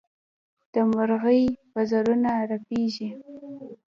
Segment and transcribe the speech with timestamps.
[0.73, 1.41] د مرغۍ
[1.75, 3.09] وزرونه رپېږي.